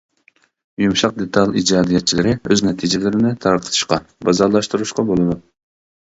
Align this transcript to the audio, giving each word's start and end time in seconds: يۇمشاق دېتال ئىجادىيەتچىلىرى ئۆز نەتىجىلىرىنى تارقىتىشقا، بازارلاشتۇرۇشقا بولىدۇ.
يۇمشاق 0.83 1.11
دېتال 1.17 1.51
ئىجادىيەتچىلىرى 1.59 2.31
ئۆز 2.49 2.63
نەتىجىلىرىنى 2.67 3.33
تارقىتىشقا، 3.47 3.99
بازارلاشتۇرۇشقا 4.29 5.05
بولىدۇ. 5.11 5.37